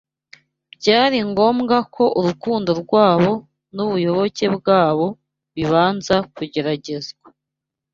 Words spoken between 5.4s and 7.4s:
bibanza kugeragezwa.